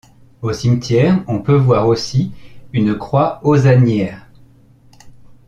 [0.41, 2.31] Au cimetière on peut voir aussi
[2.73, 4.25] une croix hosannière.